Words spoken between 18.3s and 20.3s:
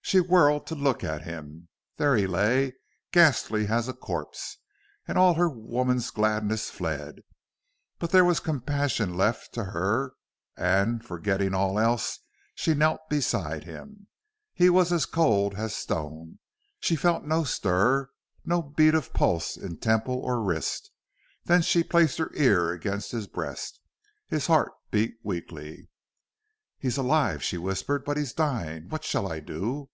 no beat of pulse in temple